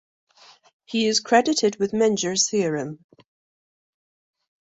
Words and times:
He 0.85 1.05
is 1.05 1.19
credited 1.19 1.75
with 1.75 1.91
Menger's 1.91 2.49
theorem. 2.49 3.05